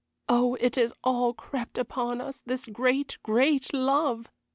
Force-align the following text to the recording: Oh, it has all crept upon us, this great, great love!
Oh, 0.27 0.55
it 0.55 0.77
has 0.77 0.93
all 1.03 1.35
crept 1.35 1.77
upon 1.77 2.21
us, 2.21 2.39
this 2.43 2.65
great, 2.65 3.19
great 3.21 3.71
love! 3.71 4.31